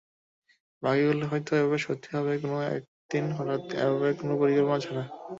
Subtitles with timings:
[0.83, 5.03] বাকিগুলোও হয়তো এভাবে সত্যি হবে কোনো একদিন হঠাৎ-এভাবেই কোনো পরিকল্পনা ছাড়া।